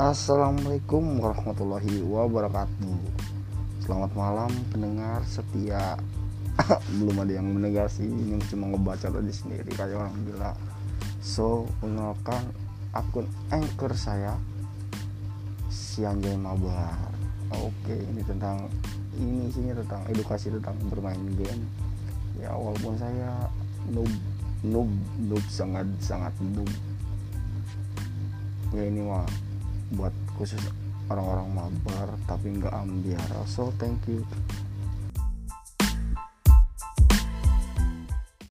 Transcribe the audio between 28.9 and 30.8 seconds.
mah buat khusus